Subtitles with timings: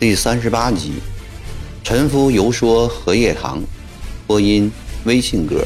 [0.00, 0.92] 第三十八集，
[1.82, 3.60] 陈夫游说荷叶堂，
[4.28, 4.70] 播音
[5.04, 5.64] 微信歌。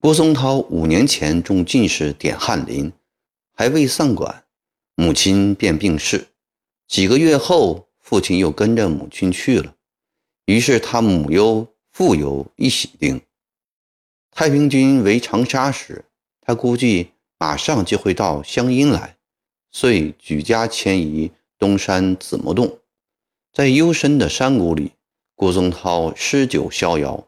[0.00, 2.90] 郭松涛五年前中进士点翰林，
[3.54, 4.44] 还未上馆，
[4.94, 6.26] 母亲便病逝。
[6.86, 9.74] 几个月后，父亲又跟着母亲去了，
[10.46, 11.68] 于是他母忧。
[11.98, 13.20] 复有一喜丁。
[14.30, 16.04] 太平军围长沙时，
[16.40, 19.16] 他估计马上就会到湘阴来，
[19.72, 22.78] 遂举家迁移东山子木洞。
[23.52, 24.92] 在幽深的山谷里，
[25.34, 27.26] 郭宗涛诗酒逍遥，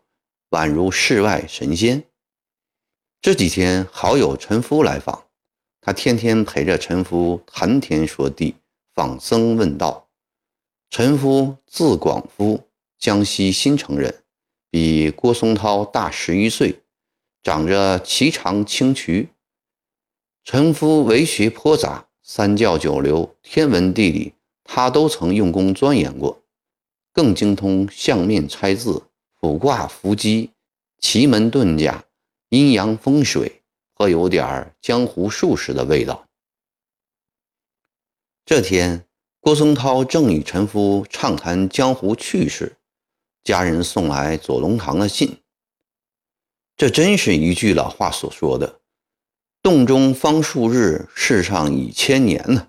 [0.51, 2.05] 宛如世外神仙。
[3.21, 5.25] 这几天，好友陈夫来访，
[5.81, 8.55] 他天天陪着陈夫谈天说地，
[8.95, 10.07] 访僧问道。
[10.91, 12.69] 陈夫字广夫，
[13.01, 14.23] 江西新城人。
[14.71, 16.81] 比郭松涛大十一岁，
[17.43, 19.29] 长着颀长青渠。
[20.45, 26.43] 陈夫为学颇杂，三教九流、天文地理，他都曾用功钻研过，
[27.13, 29.03] 更精通相面猜字、
[29.41, 30.51] 卜卦伏击、
[30.99, 32.05] 奇门遁甲、
[32.51, 33.63] 阴阳风水，
[33.95, 36.27] 颇有点江湖术士的味道。
[38.45, 39.05] 这天，
[39.41, 42.77] 郭松涛正与陈夫畅谈江湖趣事。
[43.43, 45.39] 家人送来左龙堂的信，
[46.77, 48.81] 这真是一句老话所说的
[49.63, 52.69] “洞中方数日，世上已千年”呢。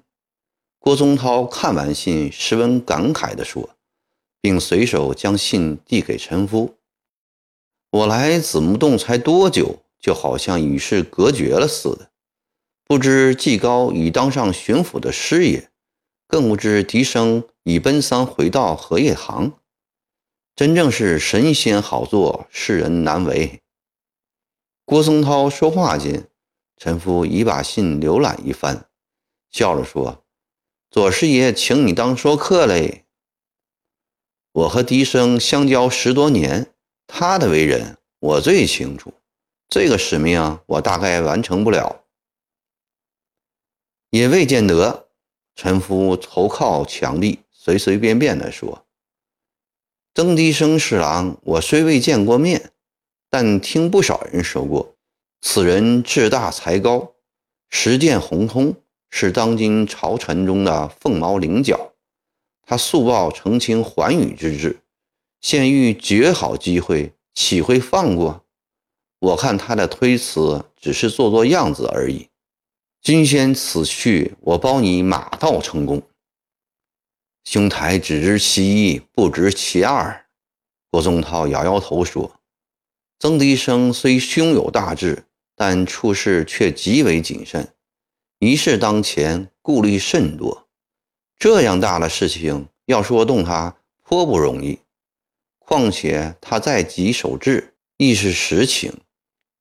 [0.79, 3.77] 郭宗涛看完信，十分感慨地说，
[4.39, 6.77] 并随手将信递给陈夫
[7.91, 12.09] ：“我来子木洞才多久，就好像与世隔绝了似的。
[12.85, 15.69] 不知季高已当上巡抚的师爷，
[16.27, 19.53] 更不知笛声已奔丧回到荷叶堂。”
[20.55, 23.61] 真正是神仙好做，世人难为。
[24.85, 26.29] 郭松涛说话间，
[26.77, 28.89] 陈夫已把信浏览一番，
[29.49, 30.23] 笑着说
[30.91, 33.05] ：“左师爷，请你当说客嘞。
[34.51, 36.73] 我和笛声相交十多年，
[37.07, 39.13] 他的为人我最清楚，
[39.69, 42.03] 这个使命我大概完成不了。”
[44.11, 45.07] 也未见得。
[45.53, 48.85] 陈夫头靠墙壁，随随便便地说。
[50.13, 52.73] 曾迪生侍郎，我虽未见过面，
[53.29, 54.95] 但听不少人说过，
[55.39, 57.13] 此人志大才高，
[57.69, 58.75] 实践宏通，
[59.09, 61.93] 是当今朝臣中的凤毛麟角。
[62.63, 64.81] 他速报澄清寰宇之志，
[65.39, 68.43] 现遇绝好机会，岂会放过？
[69.19, 72.27] 我看他的推辞只是做做样子而已。
[73.01, 76.03] 君先此去，我包你马到成功。
[77.43, 80.25] 兄台只知其一，不知其二。
[80.91, 82.39] 郭宗涛摇摇头说
[83.19, 85.25] ：“曾迪生虽胸有大志，
[85.55, 87.73] 但处事却极为谨慎。
[88.39, 90.67] 一事当前，顾虑甚多。
[91.37, 94.79] 这样大的事情，要说动他，颇不容易。
[95.59, 98.93] 况且他在己守志，亦是实情。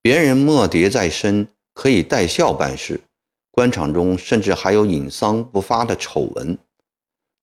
[0.02, 3.00] 别人谟蝶在身，可以带孝办事。
[3.50, 6.58] 官场中甚至还有隐丧不发的丑闻。”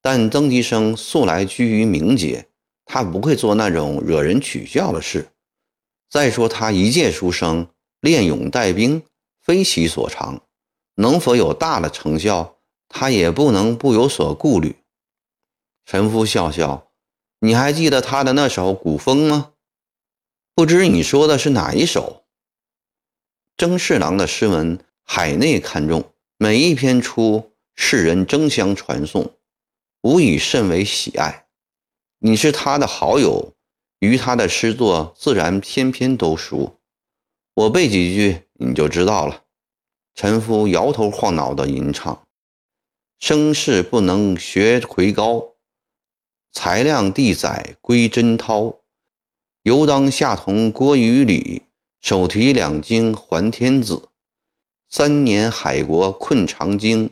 [0.10, 2.48] 但曾迪生素来居于名节，
[2.86, 5.28] 他不会做那种惹人取笑的事。
[6.10, 7.68] 再说他一介书生，
[8.00, 9.04] 练勇带兵
[9.42, 10.42] 非其所长，
[10.96, 12.56] 能否有大的成效，
[12.88, 14.78] 他也不能不有所顾虑。
[15.86, 16.88] 陈夫笑笑
[17.42, 19.52] ：“你还记得他的那首古风吗？
[20.56, 22.24] 不知你说的是哪一首？”
[23.60, 29.34] 曾侍郎的诗文，海内看重，每一篇出，世人争相传颂。
[30.08, 31.48] 无以甚为喜爱。
[32.20, 33.54] 你是他的好友，
[34.00, 36.80] 于他的诗作自然篇篇都熟。
[37.54, 39.44] 我背几句你就知道了。
[40.16, 42.26] 陈夫摇头晃脑的吟唱
[43.20, 45.56] ：“生世不能学魁高，
[46.54, 48.78] 才量地载归真涛。
[49.64, 51.64] 犹当下同郭于礼，
[52.00, 54.08] 手提两京还天子。
[54.90, 57.12] 三年海国困长京，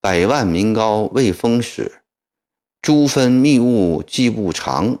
[0.00, 2.00] 百万民膏未封史。”
[2.84, 4.98] 诸分密物计不长，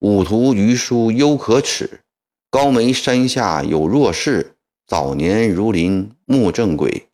[0.00, 2.02] 五图余书犹可耻。
[2.50, 7.08] 高眉山下有弱士，早年如林木正轨。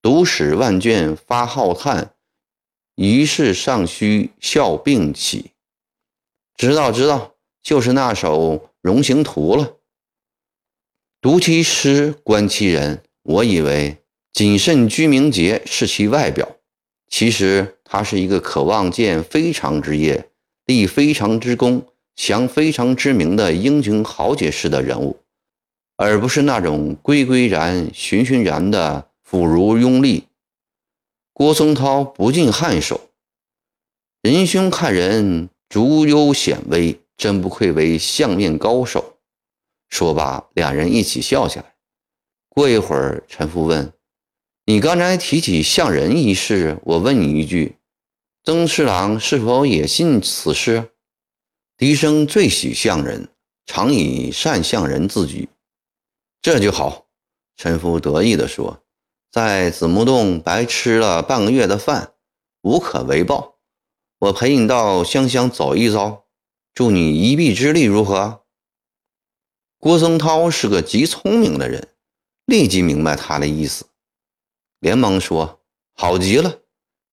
[0.00, 2.14] 读史万卷发浩叹，
[2.94, 5.50] 一世尚需笑并起。
[6.56, 7.34] 知道知道，
[7.64, 9.78] 就是那首《荣行图》了。
[11.20, 16.58] 读其诗，观其人，我以为谨慎居名节是其外表，
[17.12, 17.78] 其实。
[17.92, 20.30] 他是一个渴望见非常之业、
[20.64, 21.86] 立非常之功、
[22.16, 25.20] 像非常之名的英雄豪杰式的人物，
[25.98, 30.22] 而不是那种归归然、循循然的腐儒庸吏。
[31.34, 33.10] 郭松涛不禁颔首
[34.24, 39.18] ：“仁兄看人竹优显微，真不愧为相面高手。”
[39.92, 41.74] 说罢，两人一起笑起来。
[42.48, 43.92] 过一会儿，陈福问
[44.64, 47.78] ：“你刚才提起相人一事，我问你一句，
[48.44, 50.92] 曾侍郎是否也信此事？”
[51.76, 53.28] 笛声最喜相人，
[53.66, 55.48] 常以善相人自居。
[56.40, 57.06] 这就好，
[57.56, 58.84] 陈福得意地说
[59.32, 62.12] ：“在子木洞白吃了半个月的饭，
[62.62, 63.56] 无可为报。
[64.20, 66.26] 我陪你到湘乡走一遭，
[66.72, 68.44] 助你一臂之力，如何？”
[69.80, 71.88] 郭松涛是个极聪明的人。
[72.44, 73.86] 立即明白他的意思，
[74.82, 75.60] 连忙说
[75.94, 76.58] ：“好极了，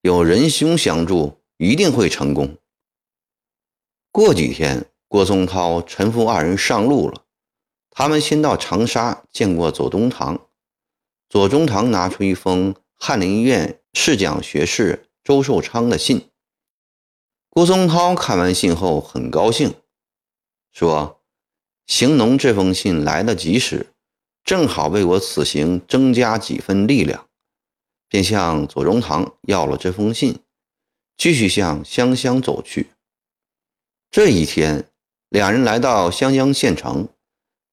[0.02, 2.58] 有仁兄相助，一定会成功。”
[4.12, 7.26] 过几天，郭松涛、陈福二人上路了。
[7.92, 10.48] 他们先到长沙见过左宗棠，
[11.30, 16.28] 左宗棠拿出一封翰林院侍讲学士周寿昌的信。
[17.52, 19.76] 郭松涛看完信后很高兴，
[20.72, 21.22] 说
[21.86, 23.94] ：“行农这封信来得及时。”
[24.44, 27.29] 正好为我此行增加几分力量，
[28.10, 30.40] 便向左宗棠要了这封信，
[31.16, 32.90] 继续向湘乡走去。
[34.12, 34.90] 这一天，
[35.30, 37.08] 两人来到湘江县城，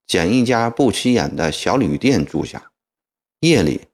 [0.06, 2.71] 拣一家不起眼的小旅店住下。
[3.41, 3.88] 夜里，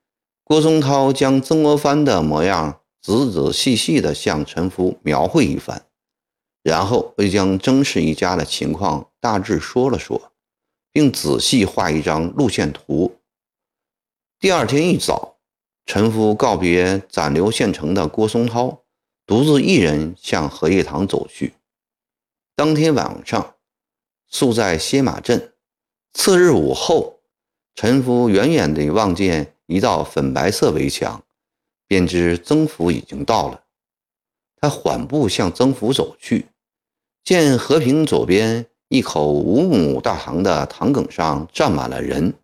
[0.45, 5.87] 郭松涛将曾国藩的模样仔仔细细地向陈福描绘一番，
[6.63, 10.29] 然后又将曾氏一家的情况大致说了说。
[10.95, 13.19] 并仔细画一张路线图。
[14.39, 15.32] 第二天一早，
[15.85, 18.83] 陈夫告别暂留县城的郭松涛，
[19.27, 21.55] 独自一人向荷叶塘走去。
[22.55, 23.57] 当天晚上，
[24.29, 25.53] 宿在歇马镇。
[26.13, 27.21] 次日午后，
[27.75, 31.23] 陈夫远远地望见一道粉白色围墙，
[31.87, 33.65] 便知曾府已经到了。
[34.61, 36.47] 他缓步向曾府走去，
[37.25, 38.67] 见和平左边。
[38.89, 42.35] 一口五亩大塘的塘埂上站满了人，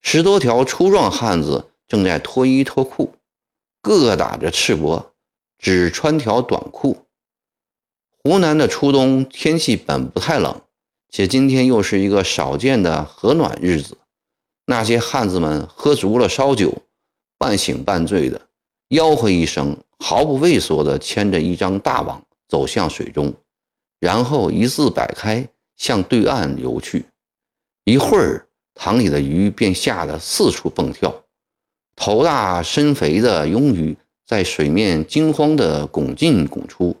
[0.00, 3.14] 十多条粗壮汉子正在脱衣脱裤，
[3.82, 5.06] 个个打着赤膊，
[5.58, 7.06] 只穿条短裤。
[8.22, 10.60] 湖南的初冬天气本不太冷，
[11.08, 13.96] 且今天又是一个少见的和暖日子，
[14.66, 16.82] 那些汉子们喝足了烧酒，
[17.38, 18.40] 半醒半醉的，
[18.90, 23.34] 吆喝一声，毫不畏缩地牵着一张大网走向水中，
[23.98, 25.48] 然后一字摆开。
[25.78, 27.06] 向对岸游去，
[27.84, 31.24] 一会儿，塘里的鱼便吓得四处蹦跳，
[32.00, 36.96] 头大身肥的鳙鱼在水面惊慌地拱进拱出，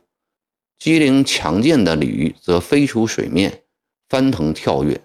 [0.76, 3.62] 机灵强健的鲤鱼则飞出水面，
[4.08, 5.00] 翻腾跳跃。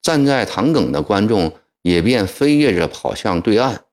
[0.00, 3.84] 站在塘埂的观众也便飞跃着跑向对岸。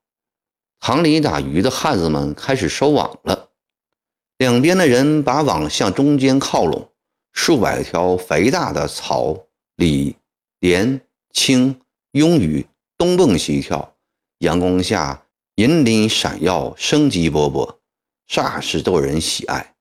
[0.79, 3.49] 塘里打鱼的汉子们开始收网了，
[4.37, 6.91] 两边的人把网向中间靠拢。
[7.33, 10.15] 数百条肥大的草、鲤、
[10.59, 11.01] 鲢、
[11.33, 11.81] 青、
[12.11, 13.94] 鳙鱼东蹦西跳，
[14.39, 17.77] 阳光下银鳞闪耀，生机勃勃，
[18.27, 19.73] 煞是逗人喜爱。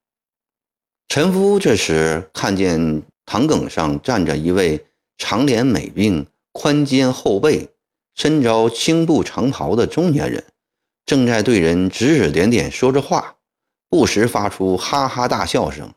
[1.08, 4.86] 陈夫这时看见堂埂上站着一位
[5.18, 7.68] 长脸美鬓、宽肩厚背、
[8.14, 10.44] 身着青布长袍的中年人，
[11.04, 13.36] 正在对人指指点点说着话，
[13.88, 15.92] 不时发出哈哈大笑声。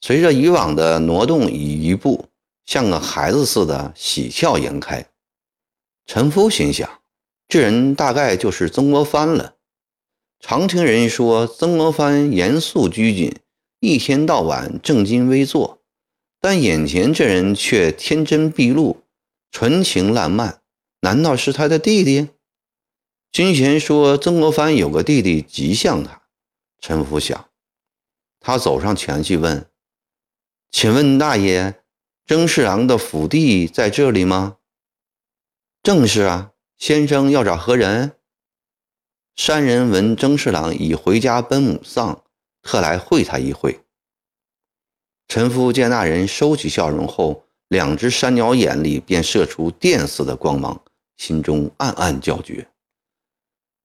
[0.00, 2.26] 随着渔网的挪动与移步，
[2.64, 5.04] 像个孩子似的喜笑颜开。
[6.04, 6.88] 陈夫心想：
[7.48, 9.54] 这人大概就是曾国藩了。
[10.40, 13.34] 常听人说曾国藩严肃拘谨，
[13.80, 15.82] 一天到晚正襟危坐，
[16.40, 19.02] 但眼前这人却天真毕露，
[19.50, 20.60] 纯情烂漫。
[21.00, 22.28] 难道是他的弟弟？
[23.30, 26.22] 君贤说曾国藩有个弟弟极像他。
[26.80, 27.48] 陈福想，
[28.40, 29.66] 他走上前去问。
[30.70, 31.82] 请问大爷，
[32.26, 34.56] 曾侍郎的府邸在这里吗？
[35.82, 38.12] 正是啊，先生要找何人？
[39.34, 42.22] 山人闻曾侍郎已回家奔母丧，
[42.62, 43.80] 特来会他一会。
[45.28, 50.82] 陈夫见那人收起笑容后，两只山鸟眼里便射出电似的光芒，
[51.16, 52.68] 心中暗暗叫绝。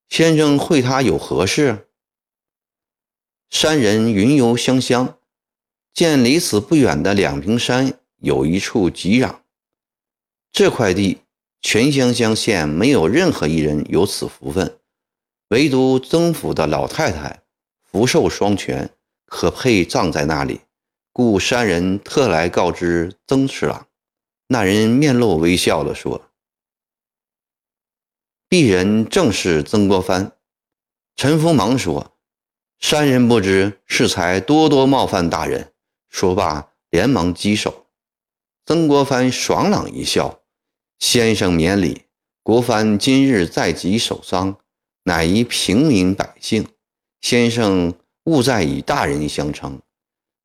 [0.09, 1.87] 先生会他有何事？
[3.49, 5.17] 山人云游香香。
[5.93, 9.39] 见离此不远的两平山有一处吉壤，
[10.49, 11.19] 这块地
[11.61, 14.79] 全湘乡县没有任何一人有此福分，
[15.49, 17.43] 唯独曾府的老太太
[17.83, 18.89] 福寿双全，
[19.25, 20.61] 可配葬在那里，
[21.13, 23.87] 故山人特来告知曾侍郎。
[24.47, 26.29] 那人面露微笑地说
[28.49, 30.33] ：“鄙人正是曾国藩。”
[31.15, 32.17] 陈福忙说
[32.79, 35.71] ：“山人不知，适才多多冒犯大人。”
[36.09, 37.85] 说罢，连忙稽首。
[38.65, 40.40] 曾国藩爽朗一笑
[41.01, 42.03] ：“先生免礼。
[42.43, 44.55] 国藩今日在即守丧，
[45.03, 46.67] 乃一平民百姓。
[47.21, 49.81] 先生勿再以大人相称。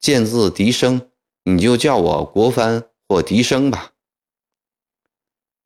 [0.01, 1.11] 见字笛声，
[1.45, 3.93] 你就叫我国藩或笛声吧。”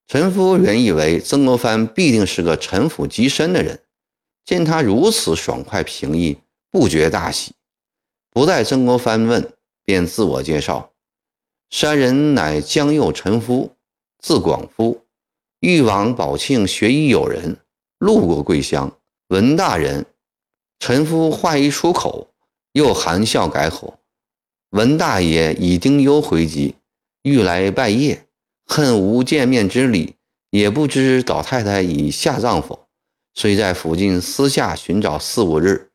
[0.08, 3.84] 陈夫原以为曾国藩必定是个城府极深的人。
[4.44, 7.54] 见他如此爽快平易，不觉大喜，
[8.30, 9.52] 不待曾国藩问，
[9.84, 10.92] 便自我介绍
[11.70, 13.76] ：“山人乃江右陈夫，
[14.20, 15.04] 字广夫，
[15.60, 17.56] 欲往宝庆学艺友人，
[17.98, 18.98] 路过贵乡，
[19.28, 20.06] 闻大人。”
[20.78, 22.28] 陈夫话一出口，
[22.72, 23.98] 又含笑改口
[24.70, 26.74] ：“文大爷已丁忧回籍，
[27.22, 28.20] 欲来拜谒，
[28.66, 30.14] 恨无见面之礼，
[30.50, 32.86] 也不知老太太已下葬否？”
[33.34, 35.90] 虽在附近私下寻找四五日，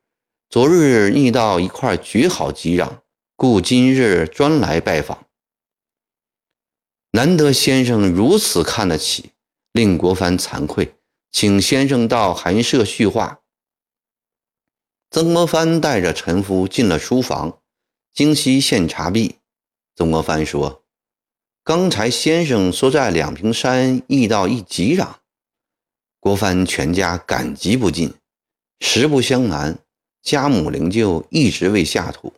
[0.49, 2.89] 昨日觅到一块绝好吉壤，
[3.35, 5.24] 故今日专来拜访。
[7.15, 9.31] 难得先生如此看得起，
[9.71, 10.95] 令国藩惭愧，
[11.31, 13.39] 请先生到寒舍叙话。
[15.09, 17.59] 曾国藩带着陈夫进了书房，
[18.13, 19.37] 经西献茶毕，
[19.95, 20.83] 曾国藩说
[21.63, 25.15] ：“刚才先生说在两平山遇到一吉壤。”
[26.19, 28.13] 国藩全家感激不尽。
[28.81, 29.79] 实不相瞒，
[30.21, 32.33] 家母灵柩一直未下土，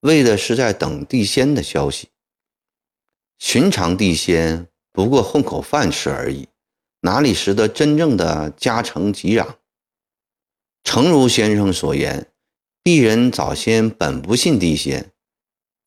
[0.00, 2.08] 为的是在等地仙的消息。
[3.38, 6.48] 寻常地仙不过混口饭吃而已，
[7.00, 9.56] 哪里识得真正的家成吉壤？
[10.82, 12.32] 诚如先生所言，
[12.82, 15.12] 鄙人早先本不信地仙，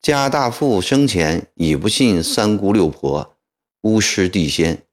[0.01, 3.35] 家大富生前已不信三姑六婆、
[3.81, 4.85] 巫师地仙。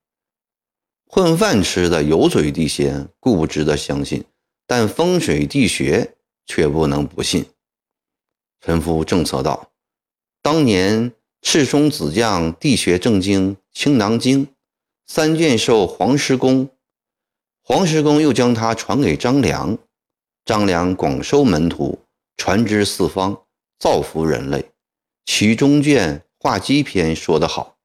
[1.07, 4.25] 混饭吃的油嘴地仙固不值得相信，
[4.67, 7.47] 但风水地穴却不能不信。
[8.61, 9.71] 陈夫正策道
[10.43, 14.47] ：“当年赤松子将地学正经《青囊经》，
[15.07, 16.69] 三卷授黄石公，
[17.63, 19.79] 黄石公又将它传给张良，
[20.45, 21.99] 张良广收门徒，
[22.37, 23.45] 传之四方，
[23.79, 24.71] 造福人类。
[25.25, 27.77] 其中卷《画鸡篇》说得好：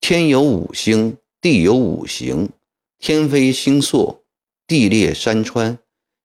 [0.00, 2.50] 天有五星，地有五行。
[2.98, 4.24] 天飞星宿，
[4.66, 5.78] 地裂山川，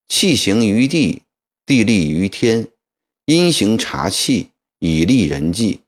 [0.07, 1.21] 气行于地，
[1.65, 2.65] 地利于天，
[3.25, 5.80] 阴行察气，以利人际。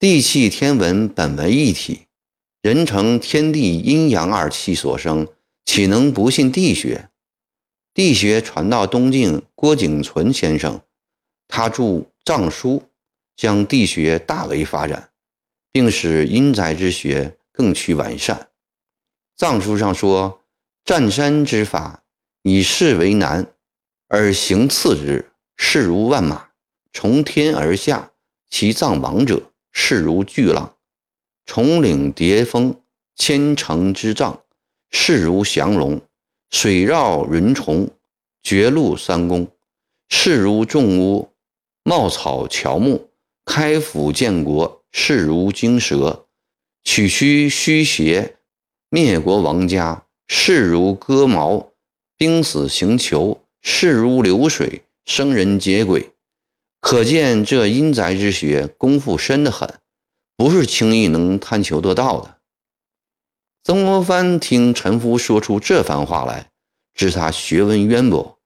[0.00, 2.06] 地气天文本为一体，
[2.62, 5.28] 人成天地阴阳二气所生，
[5.66, 7.10] 岂能不信地学？
[7.92, 10.80] 地学传到东晋郭景存先生，
[11.48, 11.82] 他著
[12.24, 12.78] 《藏书》，
[13.36, 15.10] 将地学大为发展，
[15.70, 18.48] 并使阴宅之学更趋完善。
[19.36, 20.40] 藏书上说
[20.82, 22.04] ：“占山之法，
[22.42, 23.52] 以势为难，
[24.08, 26.52] 而行次之，势如万马；
[26.90, 28.12] 从天而下，
[28.48, 30.74] 其藏亡者，势如巨浪；
[31.46, 32.80] 重岭叠峰，
[33.16, 34.42] 千城之障，
[34.90, 36.00] 势如降龙；
[36.50, 37.90] 水绕云重，
[38.42, 39.48] 绝路三公，
[40.08, 41.28] 势如重屋；
[41.84, 43.10] 茂草乔木，
[43.44, 46.26] 开府建国，势如惊蛇；
[46.84, 48.36] 取须虚邪。”
[48.92, 51.70] 灭国亡家，势如割毛；
[52.16, 56.10] 兵死刑囚，势如流水；生人劫鬼。
[56.80, 59.80] 可见这阴宅之学功夫深得很，
[60.36, 62.38] 不是轻易能探求得到的。
[63.62, 66.50] 曾国藩听陈夫说出这番话来，
[66.94, 68.38] 知他学问渊博，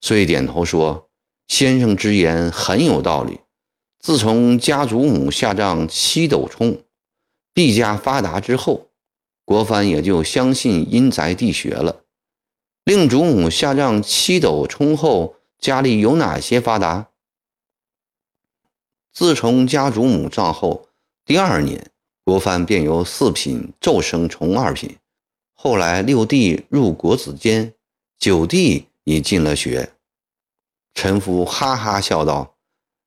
[0.00, 1.10] 遂点头说
[1.48, 3.40] ：“先生之言很有道理。
[4.00, 6.82] 自从家祖母下葬七斗冲，
[7.52, 8.88] 毕家发达之后。”
[9.44, 12.04] 国藩也就相信阴宅地学了。
[12.84, 17.08] 令祖母下葬七斗冲后，家里有哪些发达？
[19.12, 20.88] 自从家祖母葬后，
[21.26, 21.90] 第二年，
[22.24, 24.96] 国藩便由四品骤升从二品。
[25.52, 27.74] 后来六弟入国子监，
[28.18, 29.92] 九弟已进了学。
[30.94, 32.54] 陈夫哈哈笑道：“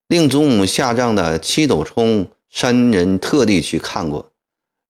[0.08, 4.32] 令祖母下葬的七斗冲，山人特地去看过。”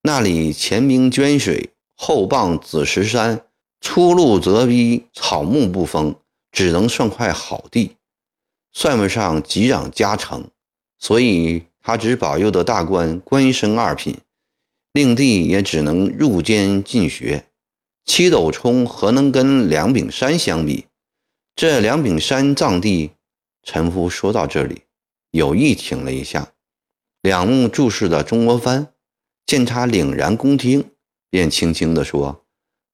[0.03, 3.45] 那里前明捐水，后傍紫石山，
[3.79, 6.15] 出路则逼，草木不丰，
[6.51, 7.95] 只能算块好地，
[8.73, 10.49] 算不上吉壤家成，
[10.99, 14.17] 所以他只保佑的大官官升二品，
[14.93, 17.45] 令弟也只能入监进学。
[18.05, 20.85] 七斗冲何能跟梁炳山相比？
[21.55, 23.11] 这梁炳山葬地，
[23.63, 24.83] 陈夫说到这里，
[25.31, 26.51] 有意停了一下，
[27.21, 28.89] 两目注视的曾国藩
[29.45, 30.91] 见他凛然恭听，
[31.29, 32.43] 便轻轻地说：“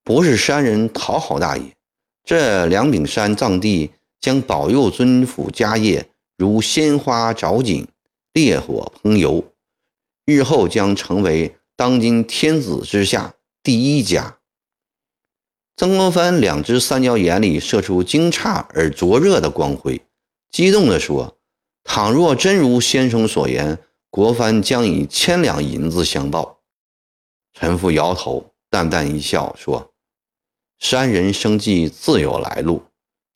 [0.03, 1.75] 不是山人讨好大爷，
[2.23, 6.07] 这梁炳山藏地将保佑尊府家业
[6.41, 7.87] 如鲜花着锦，
[8.33, 9.53] 烈火烹油，
[10.25, 14.39] 日后将成为当今天子之下第一家。”
[15.77, 20.01] 曾国藩两只三角眼里射出惊诧而灼热的光辉，
[20.49, 21.37] 激动地说
[21.85, 23.77] ：“倘若真如先生所言，
[24.09, 26.61] 国藩将以千两银子相报。”
[27.53, 29.93] 陈父摇头，淡淡一笑，说
[30.79, 32.81] ：“山人生计自有来路，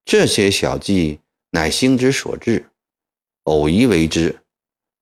[0.04, 1.20] 这些小计
[1.52, 2.72] 乃兴之所至，
[3.46, 4.42] 偶一为之。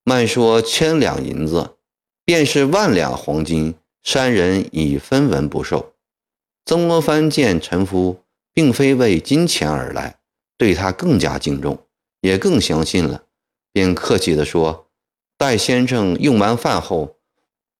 [0.05, 1.75] 慢说千两银子，
[2.23, 5.93] 便是万两黄金，山人已分文不受。”
[6.65, 8.21] 曾国藩见陈夫
[8.53, 10.17] 并非为金钱而来，
[10.57, 11.77] 对他更加敬重，
[12.21, 13.23] 也更相信了，
[13.73, 14.87] 便客气地说
[15.37, 17.17] ：“待先生用完饭后，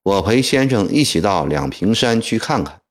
[0.03, 2.82] 我陪先生一起到两平山去看看。”